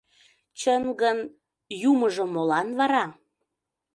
[0.59, 1.17] —Чын гын...
[1.91, 3.05] юмыжо молан вара?